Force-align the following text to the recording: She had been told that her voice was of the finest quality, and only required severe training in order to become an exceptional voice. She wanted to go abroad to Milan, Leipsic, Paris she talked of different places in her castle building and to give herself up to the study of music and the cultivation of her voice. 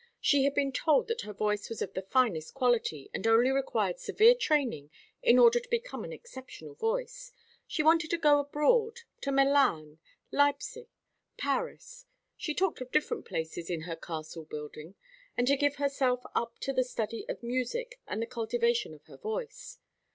She 0.19 0.45
had 0.45 0.55
been 0.55 0.71
told 0.71 1.07
that 1.09 1.21
her 1.21 1.31
voice 1.31 1.69
was 1.69 1.79
of 1.79 1.93
the 1.93 2.01
finest 2.01 2.55
quality, 2.55 3.11
and 3.13 3.27
only 3.27 3.51
required 3.51 3.99
severe 3.99 4.33
training 4.33 4.89
in 5.21 5.37
order 5.37 5.59
to 5.59 5.69
become 5.69 6.03
an 6.03 6.11
exceptional 6.11 6.73
voice. 6.73 7.31
She 7.67 7.83
wanted 7.83 8.09
to 8.09 8.17
go 8.17 8.39
abroad 8.39 9.01
to 9.21 9.31
Milan, 9.31 9.99
Leipsic, 10.31 10.87
Paris 11.37 12.07
she 12.35 12.55
talked 12.55 12.81
of 12.81 12.91
different 12.91 13.25
places 13.25 13.69
in 13.69 13.81
her 13.81 13.95
castle 13.95 14.45
building 14.45 14.95
and 15.37 15.45
to 15.45 15.55
give 15.55 15.75
herself 15.75 16.23
up 16.33 16.57
to 16.61 16.73
the 16.73 16.83
study 16.83 17.23
of 17.29 17.43
music 17.43 17.99
and 18.07 18.23
the 18.23 18.25
cultivation 18.25 18.95
of 18.95 19.05
her 19.05 19.17
voice. 19.17 19.77